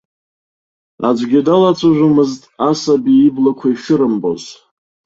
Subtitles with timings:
[1.07, 4.43] Аӡәгьы далацәажәомызт асаби иблақәа ишырымбоз.